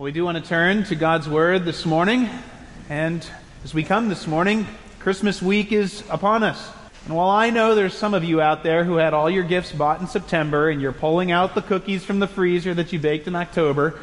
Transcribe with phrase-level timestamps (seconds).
[0.00, 2.30] We do want to turn to God's Word this morning,
[2.88, 3.28] and
[3.64, 4.64] as we come this morning,
[5.00, 6.70] Christmas week is upon us.
[7.04, 9.72] And while I know there's some of you out there who had all your gifts
[9.72, 13.26] bought in September and you're pulling out the cookies from the freezer that you baked
[13.26, 13.98] in October,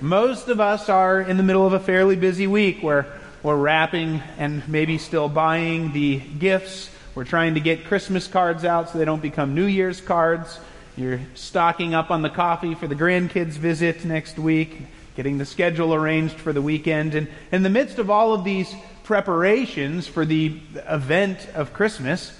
[0.00, 3.06] most of us are in the middle of a fairly busy week where
[3.42, 6.90] we're wrapping and maybe still buying the gifts.
[7.16, 10.60] We're trying to get Christmas cards out so they don't become New Year's cards.
[10.96, 14.82] You're stocking up on the coffee for the grandkids' visit next week,
[15.20, 17.14] getting the schedule arranged for the weekend.
[17.14, 18.74] And in the midst of all of these
[19.04, 22.32] preparations for the event of Christmas,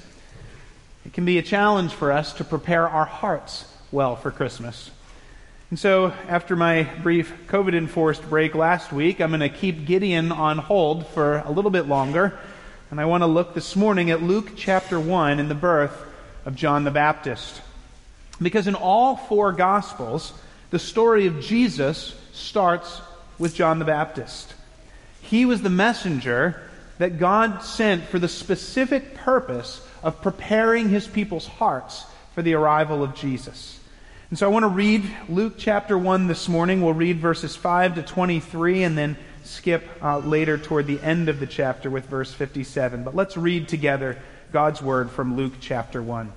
[1.04, 4.90] it can be a challenge for us to prepare our hearts well for Christmas.
[5.68, 10.32] And so, after my brief COVID enforced break last week, I'm going to keep Gideon
[10.32, 12.38] on hold for a little bit longer.
[12.90, 16.02] And I want to look this morning at Luke chapter 1 and the birth
[16.46, 17.60] of John the Baptist.
[18.40, 20.32] Because in all four Gospels,
[20.70, 23.00] the story of Jesus starts
[23.38, 24.54] with John the Baptist.
[25.22, 26.62] He was the messenger
[26.98, 33.02] that God sent for the specific purpose of preparing his people's hearts for the arrival
[33.02, 33.78] of Jesus.
[34.28, 36.82] And so I want to read Luke chapter 1 this morning.
[36.82, 41.40] We'll read verses 5 to 23 and then skip uh, later toward the end of
[41.40, 43.02] the chapter with verse 57.
[43.02, 44.18] But let's read together
[44.52, 46.32] God's word from Luke chapter 1.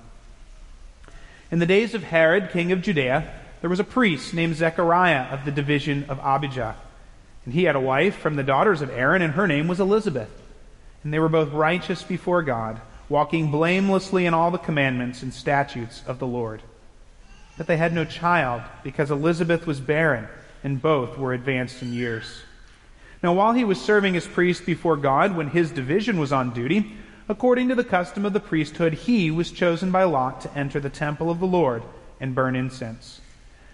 [1.50, 3.30] In the days of Herod, king of Judea,
[3.64, 6.76] there was a priest named Zechariah of the division of Abijah.
[7.46, 10.28] And he had a wife from the daughters of Aaron, and her name was Elizabeth.
[11.02, 16.02] And they were both righteous before God, walking blamelessly in all the commandments and statutes
[16.06, 16.60] of the Lord.
[17.56, 20.28] But they had no child, because Elizabeth was barren,
[20.62, 22.42] and both were advanced in years.
[23.22, 26.96] Now, while he was serving as priest before God, when his division was on duty,
[27.30, 30.90] according to the custom of the priesthood, he was chosen by lot to enter the
[30.90, 31.82] temple of the Lord
[32.20, 33.22] and burn incense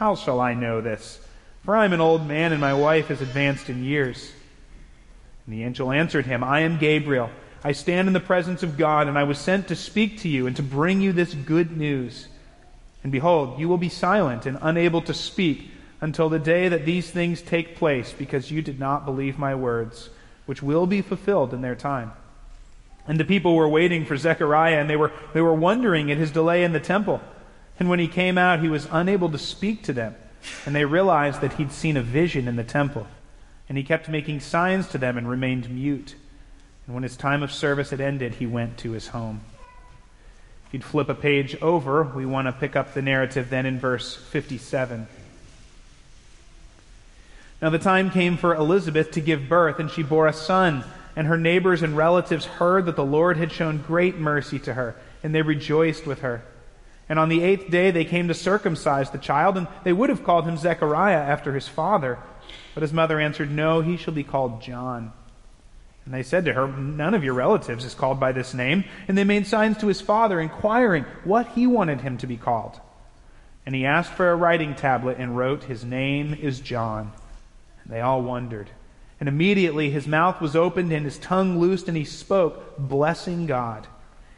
[0.00, 1.20] how shall I know this?
[1.62, 4.32] For I am an old man, and my wife is advanced in years.
[5.44, 7.28] And the angel answered him, I am Gabriel.
[7.62, 10.46] I stand in the presence of God, and I was sent to speak to you
[10.46, 12.28] and to bring you this good news.
[13.02, 17.10] And behold, you will be silent and unable to speak until the day that these
[17.10, 20.08] things take place, because you did not believe my words,
[20.46, 22.12] which will be fulfilled in their time.
[23.06, 26.30] And the people were waiting for Zechariah, and they were, they were wondering at his
[26.30, 27.20] delay in the temple.
[27.80, 30.14] And when he came out, he was unable to speak to them.
[30.66, 33.06] And they realized that he'd seen a vision in the temple.
[33.68, 36.14] And he kept making signs to them and remained mute.
[36.86, 39.40] And when his time of service had ended, he went to his home.
[40.66, 43.78] If you'd flip a page over, we want to pick up the narrative then in
[43.78, 45.08] verse 57.
[47.62, 50.84] Now the time came for Elizabeth to give birth, and she bore a son.
[51.16, 54.96] And her neighbors and relatives heard that the Lord had shown great mercy to her,
[55.22, 56.42] and they rejoiced with her.
[57.10, 60.22] And on the eighth day they came to circumcise the child, and they would have
[60.22, 62.20] called him Zechariah after his father.
[62.72, 65.12] But his mother answered, No, he shall be called John.
[66.04, 68.84] And they said to her, None of your relatives is called by this name.
[69.08, 72.80] And they made signs to his father, inquiring what he wanted him to be called.
[73.66, 77.10] And he asked for a writing tablet and wrote, His name is John.
[77.82, 78.70] And they all wondered.
[79.18, 83.88] And immediately his mouth was opened and his tongue loosed, and he spoke, blessing God.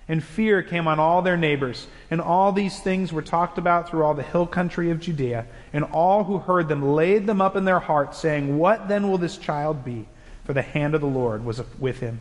[0.09, 1.87] And fear came on all their neighbors.
[2.11, 5.47] And all these things were talked about through all the hill country of Judea.
[5.73, 9.19] And all who heard them laid them up in their hearts, saying, What then will
[9.19, 10.07] this child be?
[10.45, 12.21] For the hand of the Lord was with him.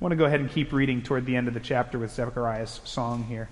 [0.00, 2.12] I want to go ahead and keep reading toward the end of the chapter with
[2.12, 3.48] Zechariah's song here.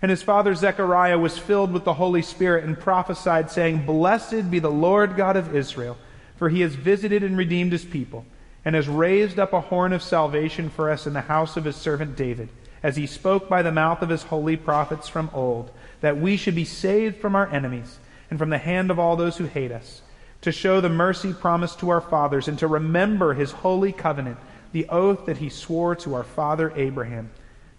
[0.00, 4.58] And his father Zechariah was filled with the Holy Spirit and prophesied, saying, Blessed be
[4.58, 5.96] the Lord God of Israel,
[6.36, 8.26] for he has visited and redeemed his people,
[8.64, 11.76] and has raised up a horn of salvation for us in the house of his
[11.76, 12.48] servant David,
[12.84, 16.54] as he spoke by the mouth of his holy prophets from old, that we should
[16.54, 17.98] be saved from our enemies
[18.30, 20.02] and from the hand of all those who hate us,
[20.42, 24.38] to show the mercy promised to our fathers, and to remember his holy covenant,
[24.70, 27.30] the oath that he swore to our father Abraham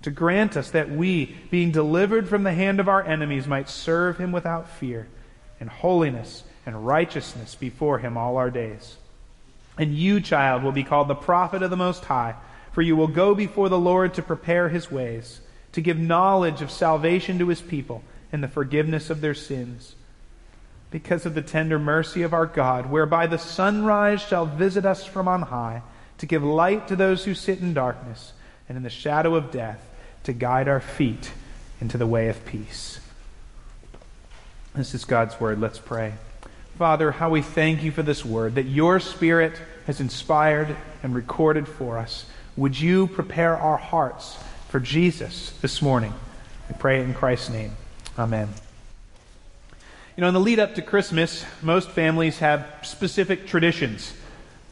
[0.06, 4.20] to grant us that we, being delivered from the hand of our enemies, might serve
[4.20, 5.08] him without fear,
[5.60, 8.98] in holiness and righteousness before him all our days.
[9.80, 12.36] And you, child, will be called the prophet of the Most High,
[12.76, 15.40] for you will go before the Lord to prepare his ways,
[15.72, 19.96] to give knowledge of salvation to his people and the forgiveness of their sins.
[20.92, 25.26] Because of the tender mercy of our God, whereby the sunrise shall visit us from
[25.26, 25.84] on high,
[26.18, 28.34] to give light to those who sit in darkness
[28.68, 29.80] and in the shadow of death
[30.26, 31.32] to guide our feet
[31.80, 33.00] into the way of peace.
[34.74, 35.62] This is God's word.
[35.62, 36.16] Let's pray.
[36.78, 41.70] Father, how we thank you for this word that your Spirit has inspired and recorded
[41.70, 42.26] for us.
[42.58, 44.38] Would you prepare our hearts
[44.70, 46.14] for Jesus this morning?
[46.70, 47.74] We pray in Christ's name.
[48.18, 48.48] Amen.
[50.16, 54.14] You know, in the lead up to Christmas, most families have specific traditions.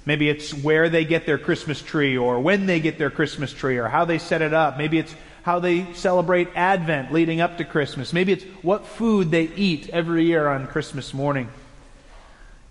[0.06, 3.78] Maybe it's where they get their Christmas tree, or when they get their Christmas tree,
[3.78, 4.78] or how they set it up.
[4.78, 5.14] Maybe it's
[5.44, 8.14] how they celebrate Advent leading up to Christmas.
[8.14, 11.50] Maybe it's what food they eat every year on Christmas morning.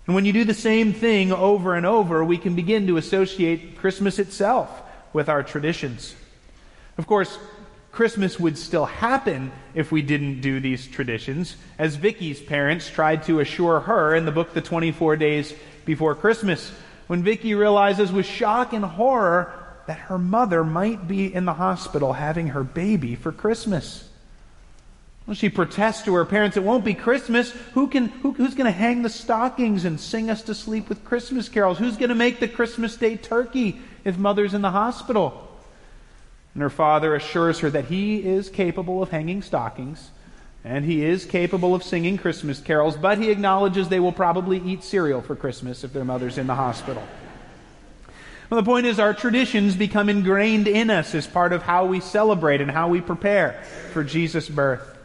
[0.07, 3.77] And when you do the same thing over and over, we can begin to associate
[3.77, 4.82] Christmas itself
[5.13, 6.15] with our traditions.
[6.97, 7.37] Of course,
[7.93, 13.39] Christmas would still happen if we didn't do these traditions, as Vicky's parents tried to
[13.39, 15.53] assure her in the book The 24 Days
[15.85, 16.71] Before Christmas,
[17.05, 19.53] when Vicky realizes with shock and horror
[19.85, 24.09] that her mother might be in the hospital having her baby for Christmas.
[25.27, 27.51] Well, she protests to her parents, it won't be Christmas.
[27.73, 31.05] Who can, who, who's going to hang the stockings and sing us to sleep with
[31.05, 31.77] Christmas carols?
[31.77, 35.49] Who's going to make the Christmas Day turkey if mother's in the hospital?
[36.53, 40.11] And her father assures her that he is capable of hanging stockings
[40.63, 44.83] and he is capable of singing Christmas carols, but he acknowledges they will probably eat
[44.83, 47.03] cereal for Christmas if their mother's in the hospital.
[48.49, 51.99] Well, the point is, our traditions become ingrained in us as part of how we
[51.99, 53.61] celebrate and how we prepare
[53.91, 54.97] for Jesus' birth.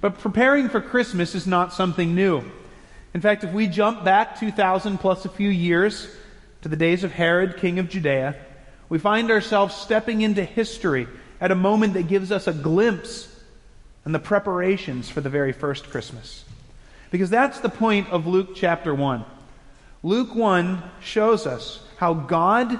[0.00, 2.42] But preparing for Christmas is not something new.
[3.14, 6.08] In fact, if we jump back 2,000 plus a few years
[6.62, 8.36] to the days of Herod, king of Judea,
[8.88, 11.06] we find ourselves stepping into history
[11.40, 13.34] at a moment that gives us a glimpse
[14.04, 16.44] and the preparations for the very first Christmas.
[17.10, 19.24] Because that's the point of Luke chapter 1.
[20.02, 22.78] Luke 1 shows us how God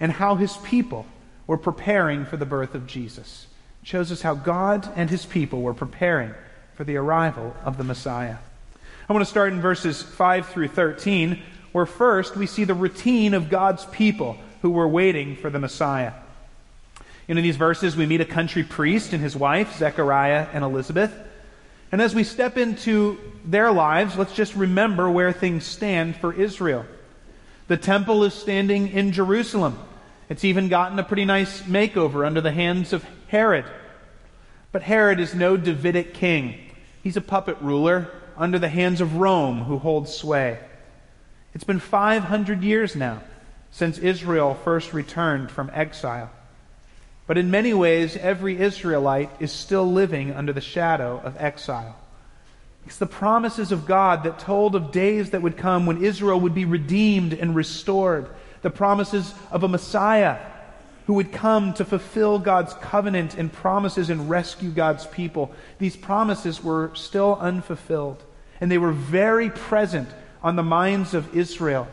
[0.00, 1.06] and how his people
[1.46, 3.46] were preparing for the birth of Jesus.
[3.82, 6.34] It shows us how God and his people were preparing
[6.74, 8.36] for the arrival of the Messiah.
[9.08, 11.42] I want to start in verses 5 through 13,
[11.72, 16.12] where first we see the routine of God's people who were waiting for the Messiah.
[17.28, 21.12] In these verses, we meet a country priest and his wife, Zechariah and Elizabeth.
[21.90, 26.84] And as we step into their lives, let's just remember where things stand for Israel.
[27.68, 29.78] The temple is standing in Jerusalem.
[30.28, 33.64] It's even gotten a pretty nice makeover under the hands of Herod.
[34.72, 36.58] But Herod is no Davidic king.
[37.02, 40.58] He's a puppet ruler under the hands of Rome who holds sway.
[41.54, 43.22] It's been 500 years now
[43.70, 46.30] since Israel first returned from exile.
[47.26, 51.96] But in many ways, every Israelite is still living under the shadow of exile.
[52.84, 56.54] It's the promises of God that told of days that would come when Israel would
[56.54, 58.28] be redeemed and restored.
[58.62, 60.38] The promises of a Messiah
[61.06, 65.52] who would come to fulfill God's covenant and promises and rescue God's people.
[65.78, 68.22] These promises were still unfulfilled,
[68.60, 70.08] and they were very present
[70.42, 71.88] on the minds of Israel.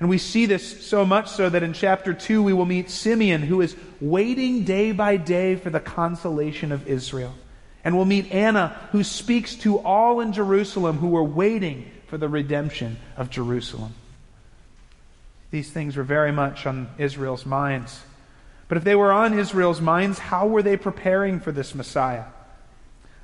[0.00, 3.42] And we see this so much so that in chapter 2 we will meet Simeon,
[3.42, 7.34] who is waiting day by day for the consolation of Israel.
[7.84, 12.28] And we'll meet Anna, who speaks to all in Jerusalem who were waiting for the
[12.28, 13.94] redemption of Jerusalem.
[15.52, 18.00] These things were very much on Israel's minds.
[18.68, 22.24] But if they were on Israel's minds, how were they preparing for this Messiah?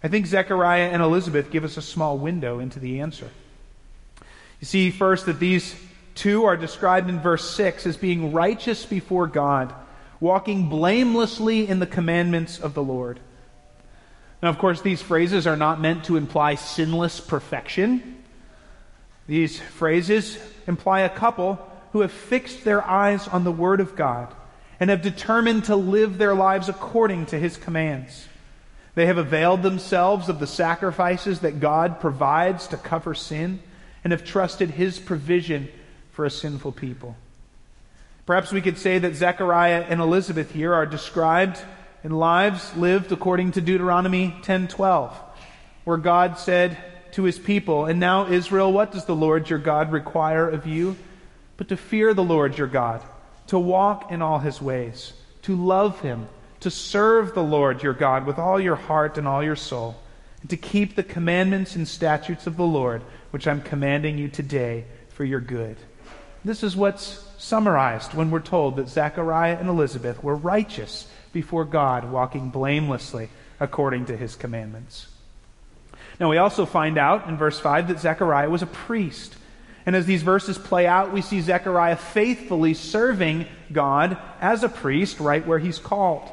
[0.02, 3.30] I think Zechariah and Elizabeth give us a small window into the answer.
[4.60, 5.74] You see, first, that these
[6.14, 9.72] two are described in verse 6 as being righteous before God,
[10.20, 13.20] walking blamelessly in the commandments of the Lord.
[14.42, 18.22] Now, of course, these phrases are not meant to imply sinless perfection.
[19.26, 21.58] These phrases imply a couple
[21.92, 24.34] who have fixed their eyes on the Word of God
[24.80, 28.26] and have determined to live their lives according to his commands.
[28.94, 33.60] They have availed themselves of the sacrifices that God provides to cover sin
[34.04, 35.68] and have trusted his provision
[36.12, 37.16] for a sinful people.
[38.26, 41.58] Perhaps we could say that Zechariah and Elizabeth here are described
[42.04, 45.12] in lives lived according to Deuteronomy 10:12,
[45.84, 46.76] where God said
[47.12, 50.96] to his people, "And now Israel, what does the Lord your God require of you?
[51.56, 53.00] But to fear the Lord your God,
[53.46, 56.28] to walk in all his ways, to love him,
[56.60, 59.96] to serve the Lord your God with all your heart and all your soul,
[60.40, 64.84] and to keep the commandments and statutes of the Lord, which I'm commanding you today
[65.08, 65.76] for your good."
[66.44, 72.10] This is what's summarized when we're told that Zechariah and Elizabeth were righteous before God,
[72.10, 73.28] walking blamelessly
[73.60, 75.08] according to his commandments.
[76.20, 79.36] Now, we also find out in verse 5 that Zechariah was a priest.
[79.86, 85.20] And as these verses play out, we see Zechariah faithfully serving God as a priest
[85.20, 86.28] right where he's called.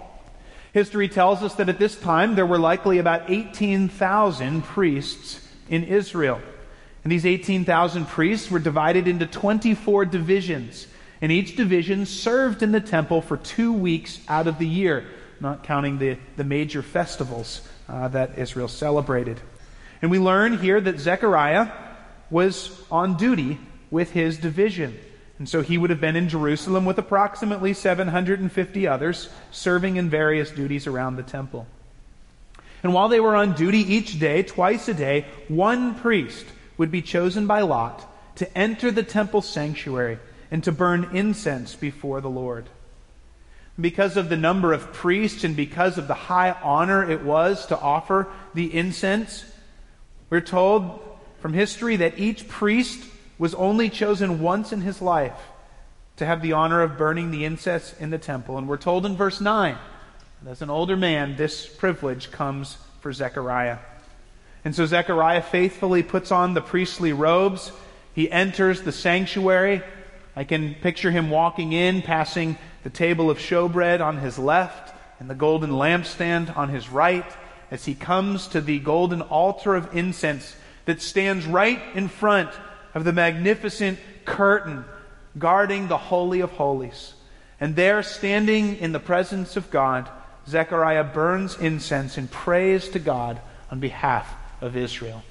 [0.75, 5.39] History tells us that at this time there were likely about 18,000 priests
[5.70, 6.41] in Israel.
[7.01, 10.86] And these 18,000 priests were divided into 24 divisions.
[11.22, 15.05] And each division served in the temple for two weeks out of the year,
[15.39, 19.39] not counting the, the major festivals uh, that Israel celebrated.
[20.01, 21.72] And we learn here that Zechariah
[22.29, 23.60] was on duty
[23.91, 25.00] with his division.
[25.38, 30.51] And so he would have been in Jerusalem with approximately 750 others, serving in various
[30.51, 31.68] duties around the temple.
[32.84, 36.46] And while they were on duty each day, twice a day, one priest
[36.77, 40.20] would be chosen by lot to enter the temple sanctuary
[40.51, 42.70] and to burn incense before the Lord.
[43.80, 47.80] Because of the number of priests and because of the high honor it was to
[47.80, 49.44] offer the incense,
[50.30, 51.01] we're told
[51.39, 53.04] from history that each priest
[53.38, 55.39] was only chosen once in his life
[56.18, 58.58] to have the honor of burning the incense in the temple.
[58.58, 59.77] And we're told in verse 9
[60.44, 63.80] that as an older man, this privilege comes for Zechariah.
[64.63, 67.72] And so Zechariah faithfully puts on the priestly robes.
[68.13, 69.84] He enters the sanctuary.
[70.36, 75.30] I can picture him walking in, passing the table of showbread on his left and
[75.30, 77.25] the golden lampstand on his right
[77.72, 82.50] as he comes to the golden altar of incense that stands right in front
[82.96, 84.86] of the magnificent curtain
[85.38, 87.14] guarding the Holy of Holies.
[87.60, 90.10] And there, standing in the presence of God,
[90.48, 95.24] Zechariah burns incense and prays to God on behalf of Israel.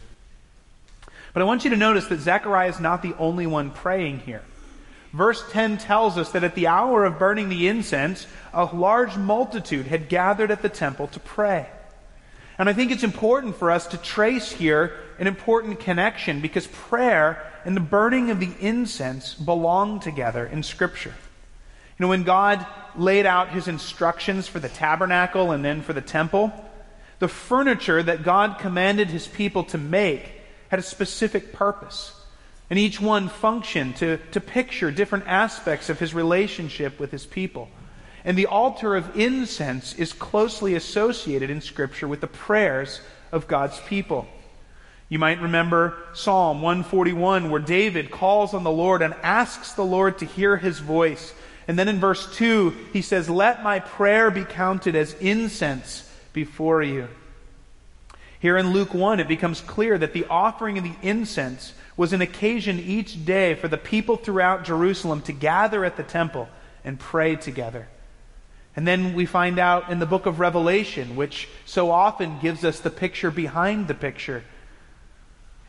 [1.33, 4.43] But I want you to notice that Zechariah is not the only one praying here.
[5.13, 9.87] Verse 10 tells us that at the hour of burning the incense, a large multitude
[9.87, 11.69] had gathered at the temple to pray.
[12.59, 17.51] And I think it's important for us to trace here an important connection because prayer
[17.65, 21.15] and the burning of the incense belong together in Scripture.
[21.99, 22.65] You know, when God
[22.97, 26.53] laid out his instructions for the tabernacle and then for the temple,
[27.19, 30.33] the furniture that God commanded his people to make
[30.69, 32.13] had a specific purpose.
[32.71, 37.69] And each one functioned to, to picture different aspects of his relationship with his people.
[38.25, 43.01] And the altar of incense is closely associated in Scripture with the prayers
[43.31, 44.27] of God's people.
[45.11, 50.19] You might remember Psalm 141, where David calls on the Lord and asks the Lord
[50.19, 51.35] to hear his voice.
[51.69, 56.83] And then in verse 2, he says, Let my prayer be counted as incense before
[56.83, 57.09] you.
[58.41, 62.23] Here in Luke 1, it becomes clear that the offering of the incense was an
[62.23, 66.49] occasion each day for the people throughout Jerusalem to gather at the temple
[66.85, 67.89] and pray together.
[68.77, 72.81] And then we find out in the book of Revelation, which so often gives us
[72.81, 74.43] the picture behind the picture,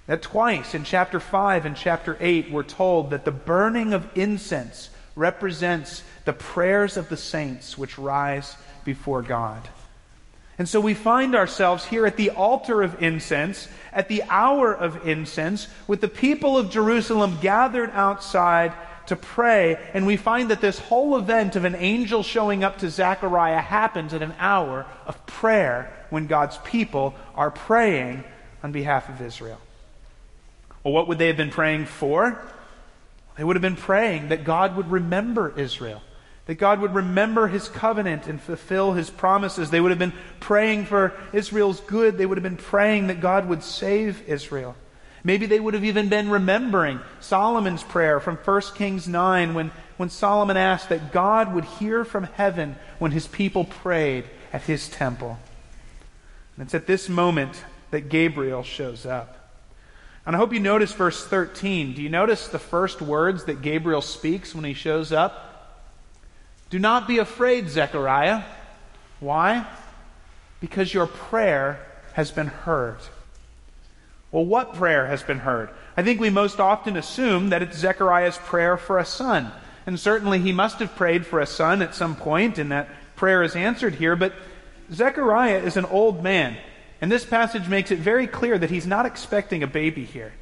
[0.07, 4.89] that twice in chapter 5 and chapter 8 we're told that the burning of incense
[5.15, 9.67] represents the prayers of the saints which rise before God.
[10.57, 15.07] And so we find ourselves here at the altar of incense, at the hour of
[15.07, 18.73] incense, with the people of Jerusalem gathered outside
[19.07, 19.77] to pray.
[19.93, 24.13] And we find that this whole event of an angel showing up to Zechariah happens
[24.13, 28.23] at an hour of prayer when God's people are praying
[28.63, 29.59] on behalf of Israel.
[30.83, 32.39] Well, what would they have been praying for?
[33.37, 36.01] They would have been praying that God would remember Israel
[36.45, 39.71] that God would remember his covenant and fulfill his promises.
[39.71, 42.17] They would have been praying for Israel's good.
[42.17, 44.75] They would have been praying that God would save Israel.
[45.25, 50.11] Maybe they would have even been remembering Solomon's prayer from 1 Kings 9 when, when
[50.11, 55.39] Solomon asked that God would hear from heaven when his people prayed at his temple.
[56.55, 59.51] And it's at this moment that Gabriel shows up.
[60.27, 61.93] And I hope you notice verse 13.
[61.95, 65.81] Do you notice the first words that Gabriel speaks when he shows up?
[66.69, 68.43] Do not be afraid, Zechariah.
[69.19, 69.65] Why?
[70.59, 72.99] Because your prayer has been heard.
[74.35, 75.69] Well, what prayer has been heard?
[75.95, 79.49] I think we most often assume that it's Zechariah's prayer for a son.
[79.85, 83.43] And certainly he must have prayed for a son at some point, and that prayer
[83.43, 84.17] is answered here.
[84.17, 84.33] But
[84.91, 86.57] Zechariah is an old man.
[86.99, 90.33] And this passage makes it very clear that he's not expecting a baby here.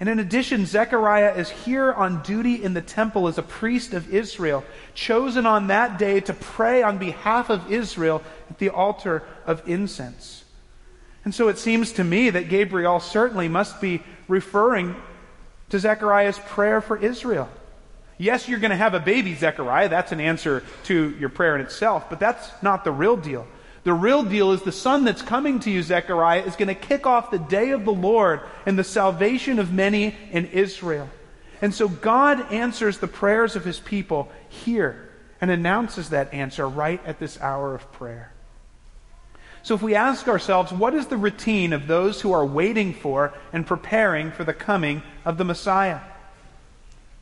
[0.00, 4.12] And in addition, Zechariah is here on duty in the temple as a priest of
[4.12, 8.20] Israel, chosen on that day to pray on behalf of Israel
[8.50, 10.42] at the altar of incense.
[11.26, 14.94] And so it seems to me that Gabriel certainly must be referring
[15.70, 17.48] to Zechariah's prayer for Israel.
[18.16, 19.88] Yes, you're going to have a baby, Zechariah.
[19.88, 23.44] That's an answer to your prayer in itself, but that's not the real deal.
[23.82, 27.08] The real deal is the son that's coming to you, Zechariah, is going to kick
[27.08, 31.10] off the day of the Lord and the salvation of many in Israel.
[31.60, 37.04] And so God answers the prayers of his people here and announces that answer right
[37.04, 38.32] at this hour of prayer.
[39.66, 43.34] So if we ask ourselves, what is the routine of those who are waiting for
[43.52, 45.98] and preparing for the coming of the Messiah?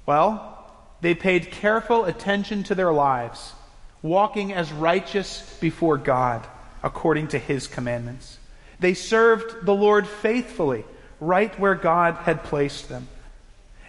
[0.04, 0.70] Well,
[1.00, 3.54] they paid careful attention to their lives,
[4.02, 6.46] walking as righteous before God
[6.82, 8.38] according to his commandments.
[8.78, 10.84] They served the Lord faithfully,
[11.20, 13.08] right where God had placed them.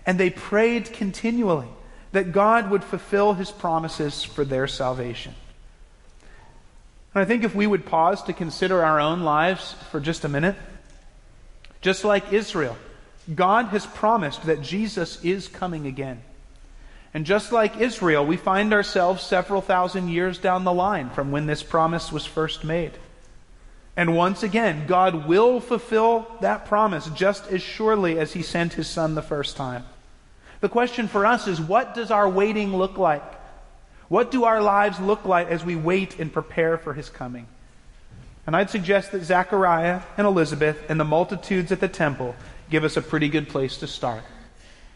[0.06, 1.68] And they prayed continually
[2.14, 5.36] that God would fulfill his promises for their salvation.
[7.16, 10.30] And I think if we would pause to consider our own lives for just a
[10.30, 10.58] minute,
[11.80, 12.76] just like Israel,
[13.34, 16.22] God has promised that Jesus is coming again.
[17.14, 21.46] And just like Israel, we find ourselves several thousand years down the line from when
[21.46, 22.92] this promise was first made.
[23.96, 28.90] And once again, God will fulfill that promise just as surely as He sent His
[28.90, 29.86] Son the first time.
[30.60, 33.24] The question for us is what does our waiting look like?
[34.08, 37.48] What do our lives look like as we wait and prepare for His coming?
[38.46, 42.36] And I'd suggest that Zechariah and Elizabeth and the multitudes at the temple
[42.70, 44.24] give us a pretty good place to start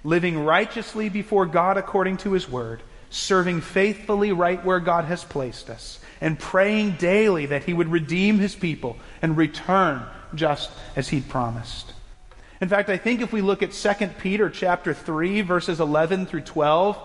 [0.04, 5.70] living righteously before God according to His Word, serving faithfully right where God has placed
[5.70, 10.04] us, and praying daily that He would redeem His people and return
[10.36, 11.94] just as He'd promised.
[12.62, 16.42] In fact, I think if we look at 2 Peter chapter 3 verses 11 through
[16.42, 16.98] 12,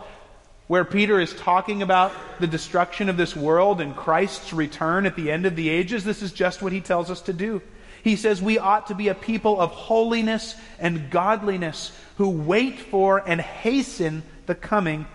[0.66, 5.30] where Peter is talking about the destruction of this world and Christ's return at the
[5.30, 7.60] end of the ages, this is just what he tells us to do.
[8.02, 13.22] He says we ought to be a people of holiness and godliness who wait for
[13.26, 15.06] and hasten the coming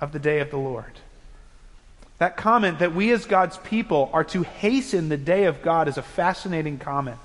[0.00, 0.92] of the day of the Lord.
[2.18, 5.96] That comment that we as God's people are to hasten the day of God is
[5.96, 7.18] a fascinating comment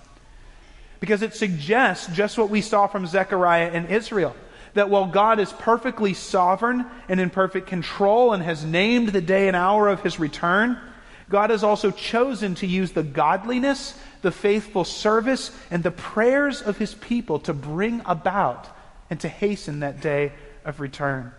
[1.00, 4.36] because it suggests just what we saw from Zechariah and Israel
[4.76, 9.48] that while God is perfectly sovereign and in perfect control and has named the day
[9.48, 10.80] and hour of his return,
[11.28, 16.80] God has also chosen to use the godliness the faithful service and the prayers of
[16.80, 18.68] his people to bring about
[19.12, 20.32] and to hasten that day
[20.66, 21.32] of return.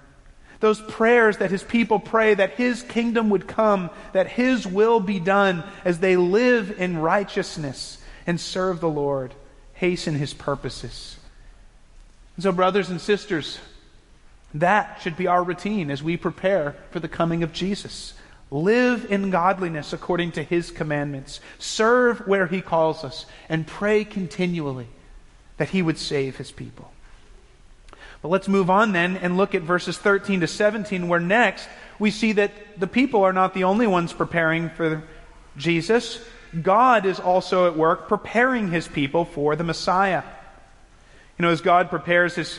[0.60, 5.18] Those prayers that his people pray that his kingdom would come, that his will be
[5.18, 9.34] done as they live in righteousness and serve the Lord,
[9.74, 11.15] hasten his purposes.
[12.36, 13.58] And so, brothers and sisters,
[14.54, 18.14] that should be our routine as we prepare for the coming of Jesus.
[18.50, 21.40] Live in godliness according to his commandments.
[21.58, 23.26] Serve where he calls us.
[23.48, 24.88] And pray continually
[25.56, 26.92] that he would save his people.
[28.22, 31.68] But let's move on then and look at verses 13 to 17, where next
[31.98, 35.02] we see that the people are not the only ones preparing for
[35.56, 36.20] Jesus.
[36.62, 40.22] God is also at work preparing his people for the Messiah.
[41.38, 42.58] You know, as God prepares his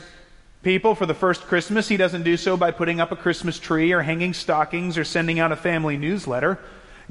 [0.61, 3.91] people for the first Christmas, he doesn't do so by putting up a Christmas tree
[3.91, 6.59] or hanging stockings or sending out a family newsletter.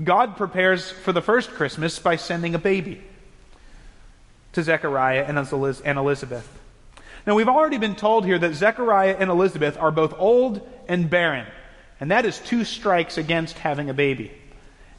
[0.02, 3.02] God prepares for the first Christmas by sending a baby
[4.52, 5.38] to Zechariah and
[5.98, 6.48] Elizabeth.
[7.26, 11.46] Now, we've already been told here that Zechariah and Elizabeth are both old and barren,
[11.98, 14.30] and that is two strikes against having a baby.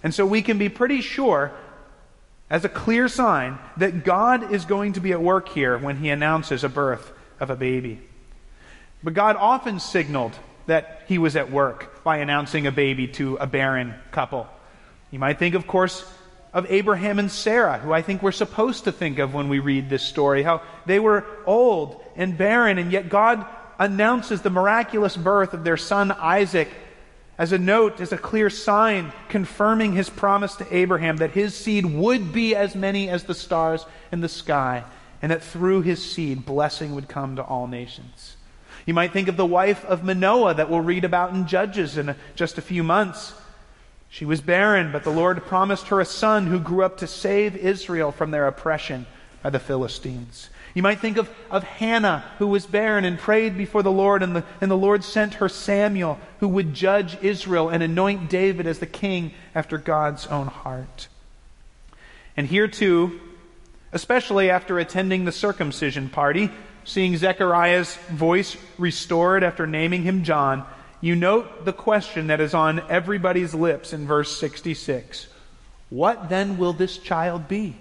[0.03, 1.53] And so we can be pretty sure,
[2.49, 6.09] as a clear sign, that God is going to be at work here when he
[6.09, 7.99] announces a birth of a baby.
[9.03, 10.33] But God often signaled
[10.65, 14.47] that he was at work by announcing a baby to a barren couple.
[15.11, 16.05] You might think, of course,
[16.53, 19.89] of Abraham and Sarah, who I think we're supposed to think of when we read
[19.89, 23.45] this story, how they were old and barren, and yet God
[23.77, 26.69] announces the miraculous birth of their son Isaac
[27.37, 31.85] as a note, as a clear sign, confirming his promise to Abraham that his seed
[31.85, 34.83] would be as many as the stars in the sky,
[35.21, 38.37] and that through his seed, blessing would come to all nations.
[38.85, 42.09] You might think of the wife of Manoah that we'll read about in Judges in
[42.09, 43.33] a, just a few months.
[44.09, 47.55] She was barren, but the Lord promised her a son who grew up to save
[47.55, 49.05] Israel from their oppression
[49.43, 50.49] by the Philistines.
[50.77, 54.35] You might think of, of Hannah, who was barren and prayed before the Lord, and
[54.35, 58.77] the, and the Lord sent her Samuel, who would judge Israel and anoint David as
[58.77, 61.07] the king after God's own heart.
[62.37, 63.19] And here too,
[63.91, 66.51] especially after attending the circumcision party,
[66.83, 70.63] seeing Zechariah's voice restored after naming him John,
[71.01, 75.25] you note the question that is on everybody's lips in verse 66
[75.89, 77.77] What then will this child be?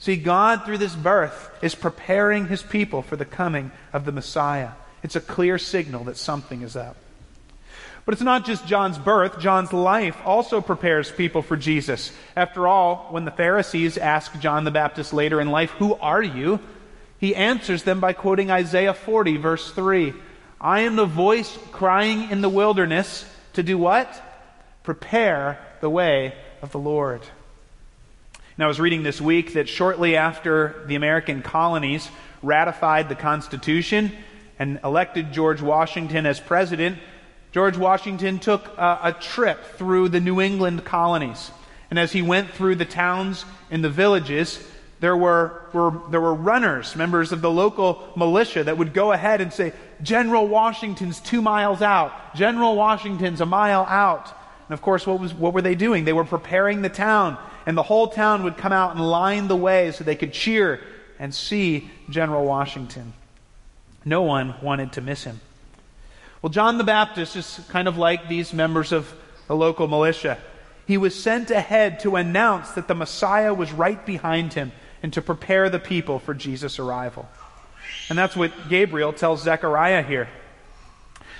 [0.00, 4.70] See, God, through this birth, is preparing his people for the coming of the Messiah.
[5.02, 6.96] It's a clear signal that something is up.
[8.06, 12.12] But it's not just John's birth, John's life also prepares people for Jesus.
[12.34, 16.60] After all, when the Pharisees ask John the Baptist later in life, Who are you?
[17.18, 20.14] he answers them by quoting Isaiah 40, verse 3.
[20.58, 24.10] I am the voice crying in the wilderness to do what?
[24.82, 27.20] Prepare the way of the Lord.
[28.56, 32.08] And I was reading this week that shortly after the American colonies
[32.42, 34.12] ratified the Constitution
[34.58, 36.98] and elected George Washington as president,
[37.52, 41.50] George Washington took a, a, trip through the New England colonies.
[41.90, 44.62] And as he went through the towns and the villages,
[45.00, 49.40] there were, were, there were runners, members of the local militia, that would go ahead
[49.40, 52.34] and say, General Washington's two miles out.
[52.34, 54.32] General Washington's a mile out.
[54.70, 56.04] And of course, what, was, what were they doing?
[56.04, 59.56] They were preparing the town and the whole town would come out and line the
[59.56, 60.80] way so they could cheer
[61.18, 63.12] and see General Washington.
[64.04, 65.40] No one wanted to miss him.
[66.40, 69.12] Well, John the Baptist is kind of like these members of
[69.48, 70.38] the local militia.
[70.86, 74.70] He was sent ahead to announce that the Messiah was right behind him
[75.02, 77.28] and to prepare the people for Jesus' arrival.
[78.08, 80.28] And that's what Gabriel tells Zechariah here.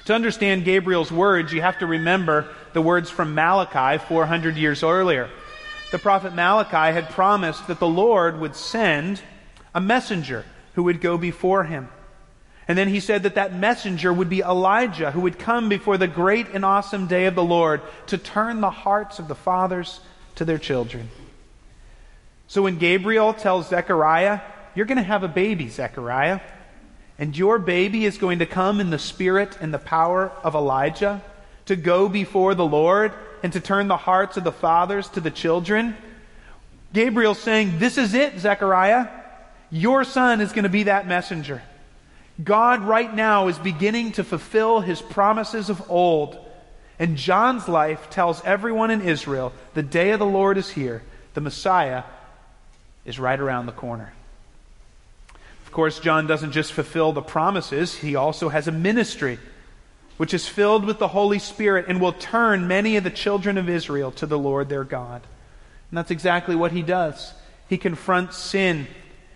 [0.07, 5.31] To understand Gabriel's words, you have to remember the words from Malachi 400 years earlier
[5.91, 9.21] the prophet Malachi had promised that the Lord would send
[9.75, 11.89] a messenger who would go before him.
[12.69, 16.07] And then he said that that messenger would be Elijah, who would come before the
[16.07, 19.99] great and awesome day of the Lord to turn the hearts of the fathers
[20.37, 21.11] to their children.
[22.47, 24.41] So when Gabriel tells Zechariah,
[24.77, 26.39] You're going to have a baby, Zechariah,
[27.19, 31.21] and your baby is going to come in the spirit and the power of Elijah
[31.71, 33.13] to go before the Lord
[33.45, 35.97] and to turn the hearts of the fathers to the children.
[36.93, 39.07] Gabriel's saying, This is it, Zechariah.
[39.71, 41.63] Your son is going to be that messenger.
[42.43, 46.37] God right now is beginning to fulfill his promises of old.
[46.99, 51.05] And John's life tells everyone in Israel the day of the Lord is here.
[51.35, 52.03] The Messiah
[53.05, 54.13] is right around the corner.
[55.67, 59.39] Of course, John doesn't just fulfill the promises, he also has a ministry
[60.21, 63.71] which is filled with the Holy Spirit and will turn many of the children of
[63.71, 65.23] Israel to the Lord their God.
[65.91, 67.33] And that's exactly what he does.
[67.71, 68.87] He confronts sin.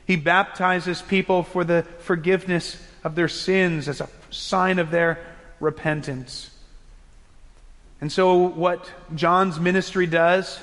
[0.07, 5.19] He baptizes people for the forgiveness of their sins as a sign of their
[5.59, 6.51] repentance.
[8.03, 10.61] And so, what John's ministry does,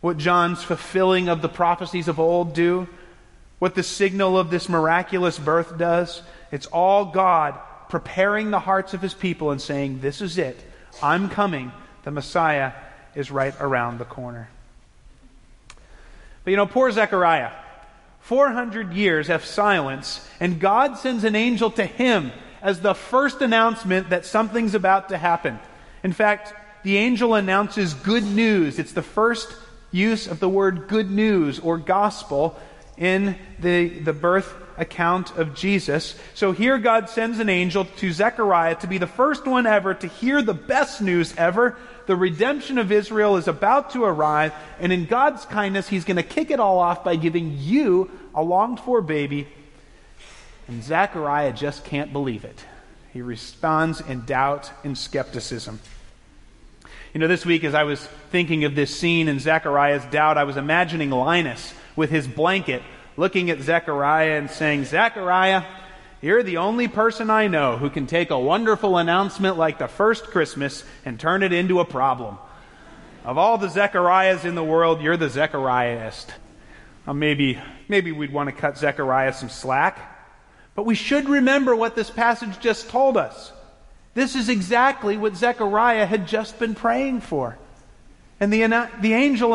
[0.00, 2.88] what John's fulfilling of the prophecies of old do,
[3.60, 7.56] what the signal of this miraculous birth does, it's all God
[7.90, 10.64] preparing the hearts of his people and saying, This is it.
[11.02, 11.72] I'm coming.
[12.04, 12.72] The Messiah
[13.14, 14.48] is right around the corner.
[16.44, 17.50] But you know, poor Zechariah.
[18.20, 24.10] 400 years of silence, and God sends an angel to him as the first announcement
[24.10, 25.58] that something's about to happen.
[26.02, 28.78] In fact, the angel announces good news.
[28.78, 29.54] It's the first
[29.90, 32.58] use of the word good news or gospel
[32.96, 36.16] in the, the birth account of Jesus.
[36.34, 40.06] So here God sends an angel to Zechariah to be the first one ever to
[40.08, 41.76] hear the best news ever.
[42.06, 46.22] The redemption of Israel is about to arrive, and in God's kindness, He's going to
[46.22, 49.46] kick it all off by giving you a longed for baby.
[50.66, 52.64] And Zechariah just can't believe it.
[53.12, 55.80] He responds in doubt and skepticism.
[57.12, 60.44] You know, this week as I was thinking of this scene in Zechariah's doubt, I
[60.44, 62.82] was imagining Linus with his blanket
[63.16, 65.64] looking at Zechariah and saying, Zechariah,
[66.20, 70.24] you're the only person I know who can take a wonderful announcement like the first
[70.26, 72.38] Christmas and turn it into a problem.
[73.24, 76.28] Of all the Zechariahs in the world, you're the Zechariahist.
[77.06, 79.98] Well, uh, maybe, maybe we'd want to cut Zechariah some slack.
[80.74, 83.52] But we should remember what this passage just told us.
[84.14, 87.58] This is exactly what Zechariah had just been praying for.
[88.40, 89.54] And the, the angel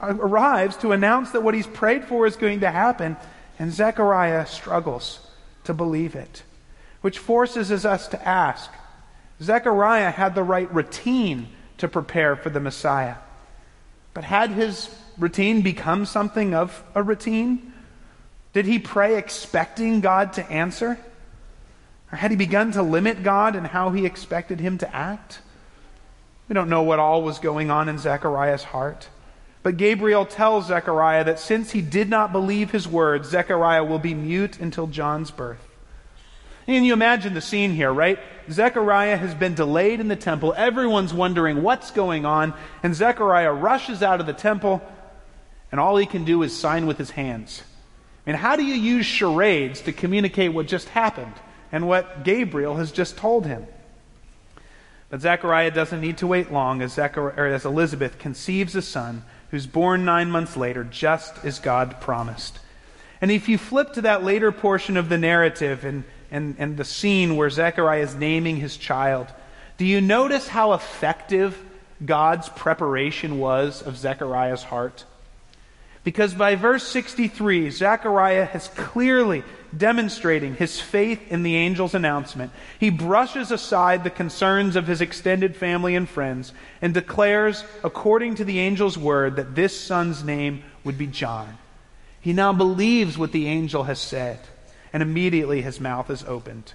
[0.00, 3.16] arrives to announce that what he's prayed for is going to happen,
[3.58, 5.20] and Zechariah struggles
[5.64, 6.42] to believe it.
[7.00, 8.70] which forces us to ask
[9.40, 13.16] Zechariah had the right routine to prepare for the Messiah.
[14.12, 17.72] But had his routine become something of a routine?
[18.52, 20.98] Did he pray expecting God to answer?
[22.10, 25.40] Or had he begun to limit God and how he expected him to act?
[26.48, 29.08] We don't know what all was going on in Zechariah's heart.
[29.62, 34.14] But Gabriel tells Zechariah that since he did not believe his words, Zechariah will be
[34.14, 35.62] mute until John's birth.
[36.66, 38.18] And you imagine the scene here, right?
[38.50, 40.54] Zechariah has been delayed in the temple.
[40.56, 42.54] Everyone's wondering what's going on.
[42.82, 44.82] And Zechariah rushes out of the temple,
[45.72, 47.62] and all he can do is sign with his hands.
[48.26, 51.32] I mean, how do you use charades to communicate what just happened
[51.72, 53.66] and what Gabriel has just told him?
[55.10, 60.04] But Zechariah doesn't need to wait long as, as Elizabeth conceives a son who's born
[60.04, 62.58] nine months later, just as God promised.
[63.20, 66.84] And if you flip to that later portion of the narrative and and, and the
[66.84, 69.28] scene where Zechariah is naming his child,
[69.76, 71.58] do you notice how effective
[72.04, 75.04] God's preparation was of Zechariah's heart?
[76.04, 79.42] Because by verse 63, Zechariah has clearly
[79.76, 82.52] demonstrating his faith in the angel's announcement.
[82.78, 88.44] He brushes aside the concerns of his extended family and friends and declares, according to
[88.44, 91.58] the angel's word, that this son's name would be John.
[92.20, 94.40] He now believes what the angel has said
[94.92, 96.72] and immediately his mouth is opened.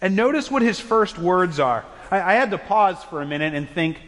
[0.00, 1.84] And notice what his first words are.
[2.10, 3.98] I, I, had to pause for a minute and think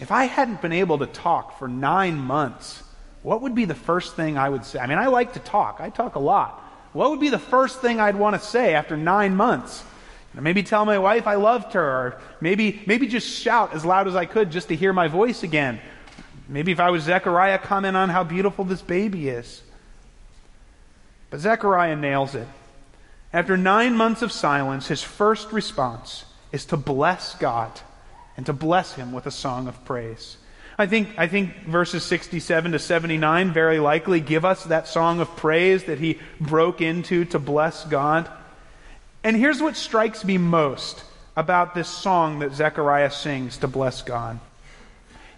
[0.00, 2.82] if I hadn't been able to talk for nine months,
[3.22, 4.78] what would be the first thing I would say?
[4.78, 6.63] I mean, I like to talk, I talk a lot.
[6.94, 9.84] What would be the first thing I'd want to say after nine months?
[10.32, 14.16] Maybe tell my wife I loved her, or maybe, maybe just shout as loud as
[14.16, 15.80] I could just to hear my voice again.
[16.48, 19.62] Maybe if I was Zechariah, comment on how beautiful this baby is.
[21.30, 22.48] But Zechariah nails it.
[23.32, 27.80] After nine months of silence, his first response is to bless God
[28.36, 30.36] and to bless him with a song of praise.
[30.76, 35.36] I think, I think verses 67 to 79 very likely give us that song of
[35.36, 38.28] praise that he broke into to bless God.
[39.22, 41.04] And here's what strikes me most
[41.36, 44.40] about this song that Zechariah sings to bless God.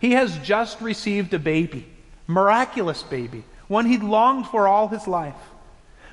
[0.01, 1.87] He has just received a baby,
[2.27, 5.35] miraculous baby, one he'd longed for all his life.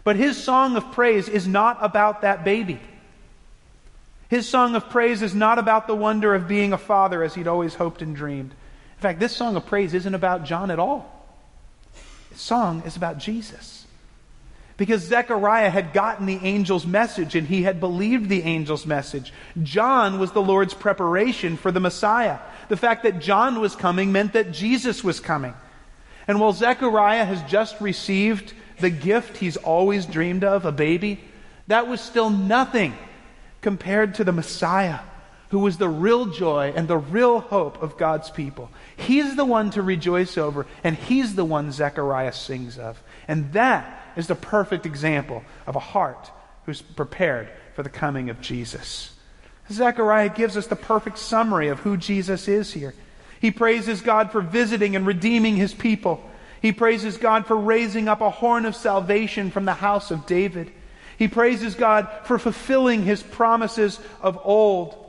[0.04, 2.80] But his song of praise is not about that baby.
[4.30, 7.48] His song of praise is not about the wonder of being a father as he'd
[7.48, 8.54] always hoped and dreamed.
[9.04, 11.28] In fact, this song of praise isn't about John at all.
[12.32, 13.86] His song is about Jesus.
[14.78, 19.34] Because Zechariah had gotten the angel's message and he had believed the angel's message.
[19.62, 22.40] John was the Lord's preparation for the Messiah.
[22.70, 25.54] The fact that John was coming meant that Jesus was coming.
[26.26, 31.20] And while Zechariah has just received the gift he's always dreamed of, a baby,
[31.68, 32.96] that was still nothing
[33.60, 35.00] compared to the Messiah,
[35.54, 38.72] who was the real joy and the real hope of God's people.
[38.96, 43.00] He's the one to rejoice over, and he's the one Zechariah sings of.
[43.28, 46.32] And that is the perfect example of a heart
[46.66, 49.14] who's prepared for the coming of Jesus.
[49.72, 52.96] Zechariah gives us the perfect summary of who Jesus is here.
[53.40, 56.28] He praises God for visiting and redeeming his people.
[56.64, 60.72] He praises God for raising up a horn of salvation from the house of David.
[61.20, 65.03] He praises God for fulfilling his promises of old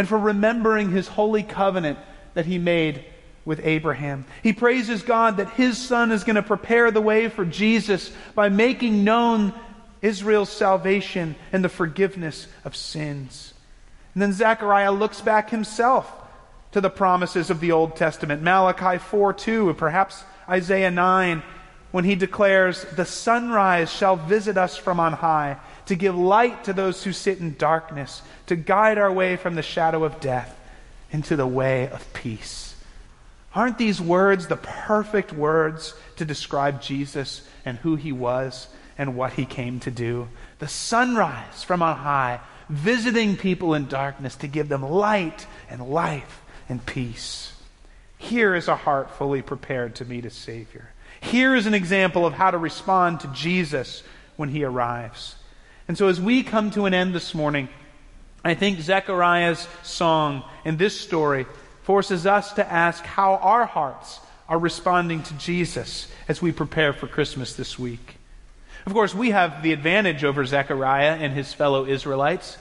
[0.00, 1.98] and for remembering his holy covenant
[2.32, 3.04] that he made
[3.44, 4.24] with Abraham.
[4.42, 8.48] He praises God that his son is going to prepare the way for Jesus by
[8.48, 9.52] making known
[10.00, 13.52] Israel's salvation and the forgiveness of sins.
[14.14, 16.10] And then Zechariah looks back himself
[16.72, 18.40] to the promises of the Old Testament.
[18.40, 21.42] Malachi 4 2, perhaps Isaiah 9,
[21.90, 25.58] when he declares, The sunrise shall visit us from on high,
[25.90, 29.62] to give light to those who sit in darkness, to guide our way from the
[29.62, 30.56] shadow of death
[31.10, 32.76] into the way of peace.
[33.56, 39.32] Aren't these words the perfect words to describe Jesus and who he was and what
[39.32, 40.28] he came to do?
[40.60, 46.40] The sunrise from on high, visiting people in darkness to give them light and life
[46.68, 47.52] and peace.
[48.16, 50.90] Here is a heart fully prepared to meet a Savior.
[51.20, 54.04] Here is an example of how to respond to Jesus
[54.36, 55.29] when he arrives.
[55.90, 57.68] And so, as we come to an end this morning,
[58.44, 61.46] I think Zechariah's song in this story
[61.82, 67.08] forces us to ask how our hearts are responding to Jesus as we prepare for
[67.08, 68.18] Christmas this week.
[68.86, 72.56] Of course, we have the advantage over Zechariah and his fellow Israelites.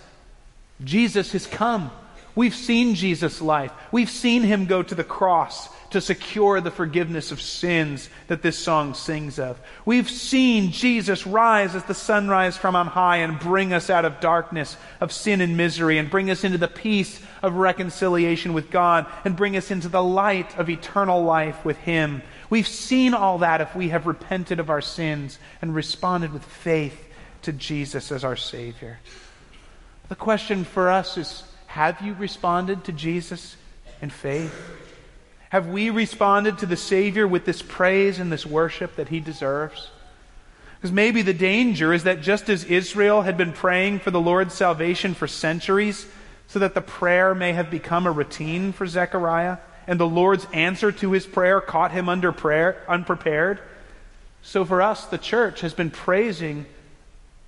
[0.84, 1.92] Jesus has come.
[2.36, 3.72] We've seen Jesus' life.
[3.92, 8.58] We've seen him go to the cross to secure the forgiveness of sins that this
[8.58, 9.60] song sings of.
[9.86, 14.20] We've seen Jesus rise as the sunrise from on high and bring us out of
[14.20, 19.08] darkness of sin and misery and bring us into the peace of reconciliation with God
[19.26, 22.22] and bring us into the light of eternal life with Him.
[22.50, 27.08] We've seen all that if we have repented of our sins and responded with faith
[27.44, 29.00] to Jesus as our Savior.
[30.10, 33.55] The question for us is have you responded to Jesus
[34.01, 34.53] in faith?
[35.49, 39.89] Have we responded to the Savior with this praise and this worship that he deserves?
[40.75, 44.53] Because maybe the danger is that just as Israel had been praying for the Lord's
[44.53, 46.08] salvation for centuries,
[46.47, 50.91] so that the prayer may have become a routine for Zechariah, and the Lord's answer
[50.91, 53.60] to his prayer caught him under prayer, unprepared,
[54.41, 56.65] so for us, the church has been praising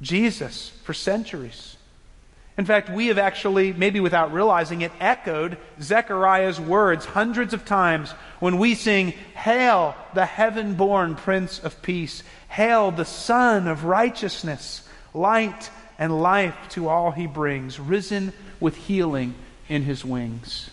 [0.01, 1.77] Jesus for centuries.
[2.57, 8.11] In fact, we have actually, maybe without realizing it, echoed Zechariah's words hundreds of times
[8.39, 12.23] when we sing, Hail, the heaven born Prince of Peace!
[12.49, 14.87] Hail, the Sun of Righteousness!
[15.13, 19.33] Light and life to all he brings, risen with healing
[19.69, 20.69] in his wings.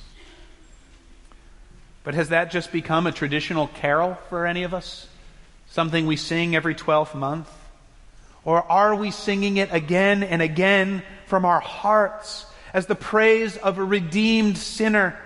[2.02, 5.06] But has that just become a traditional carol for any of us?
[5.68, 7.50] Something we sing every 12th month?
[8.44, 13.78] Or are we singing it again and again from our hearts as the praise of
[13.78, 15.18] a redeemed sinner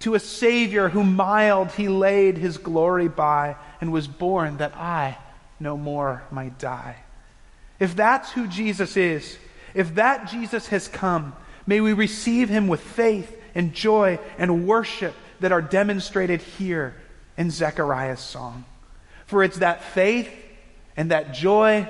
[0.00, 5.16] to a Savior who mild he laid his glory by and was born that I
[5.60, 6.96] no more might die.
[7.78, 9.38] If that's who Jesus is,
[9.74, 11.34] if that Jesus has come,
[11.66, 16.94] may we receive him with faith and joy and worship that are demonstrated here
[17.36, 18.64] in Zechariah's song.
[19.26, 20.30] For it's that faith
[20.96, 21.88] and that joy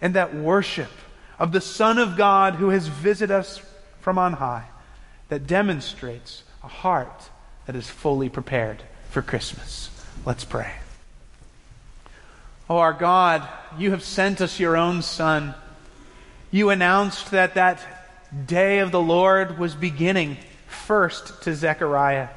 [0.00, 0.90] and that worship
[1.38, 3.60] of the Son of God who has visited us
[4.00, 4.66] from on high
[5.28, 7.30] that demonstrates a heart
[7.66, 9.90] that is fully prepared for Christmas.
[10.24, 10.72] Let's pray.
[12.68, 13.46] Oh, our God,
[13.78, 15.54] you have sent us your own Son.
[16.50, 17.80] You announced that that
[18.46, 22.28] day of the Lord was beginning first to Zechariah.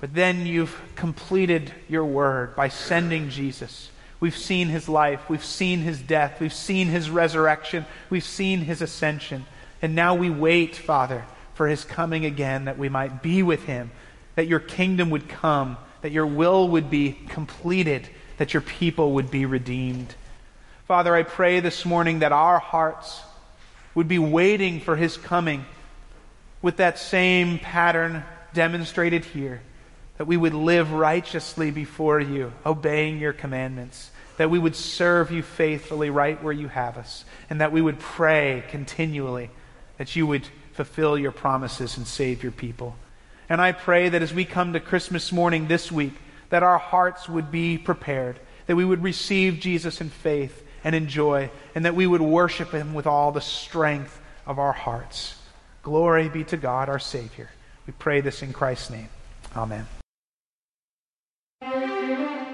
[0.00, 5.28] But then you've completed your word by sending Jesus We've seen his life.
[5.28, 6.40] We've seen his death.
[6.40, 7.84] We've seen his resurrection.
[8.08, 9.46] We've seen his ascension.
[9.82, 11.24] And now we wait, Father,
[11.54, 13.90] for his coming again that we might be with him,
[14.34, 19.30] that your kingdom would come, that your will would be completed, that your people would
[19.30, 20.14] be redeemed.
[20.86, 23.20] Father, I pray this morning that our hearts
[23.94, 25.64] would be waiting for his coming
[26.62, 28.24] with that same pattern
[28.54, 29.60] demonstrated here
[30.18, 35.42] that we would live righteously before you, obeying your commandments, that we would serve you
[35.42, 39.50] faithfully right where you have us, and that we would pray continually
[39.98, 42.96] that you would fulfill your promises and save your people.
[43.48, 46.14] And I pray that as we come to Christmas morning this week,
[46.50, 51.08] that our hearts would be prepared, that we would receive Jesus in faith and in
[51.08, 55.36] joy, and that we would worship him with all the strength of our hearts.
[55.82, 57.50] Glory be to God, our Savior.
[57.86, 59.08] We pray this in Christ's name.
[59.56, 59.86] Amen.